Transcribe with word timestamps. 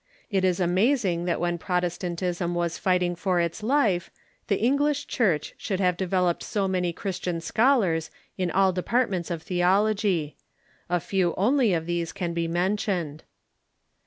It 0.31 0.43
is 0.43 0.59
amazing 0.59 1.25
that 1.25 1.39
when 1.39 1.59
Protestantism 1.59 2.55
was 2.55 2.79
fighting 2.79 3.15
for 3.15 3.39
its 3.39 3.61
life, 3.61 4.09
the 4.47 4.57
English 4.59 5.05
Church 5.05 5.53
should 5.57 5.79
have 5.79 5.95
de 5.95 6.07
veloped 6.07 6.41
so 6.41 6.67
many 6.67 6.91
Christian 6.91 7.39
scholars 7.39 8.09
in 8.35 8.49
all 8.49 8.71
departments 8.73 9.29
of 9.29 9.45
the 9.45 9.61
ology. 9.61 10.37
A 10.89 10.99
few 10.99 11.35
only 11.37 11.75
of 11.75 11.85
these 11.85 12.13
can 12.13 12.33
be 12.33 12.47
mentioned. 12.47 13.23